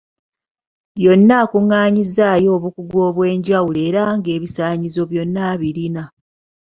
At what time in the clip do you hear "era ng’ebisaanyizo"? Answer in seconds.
3.89-5.01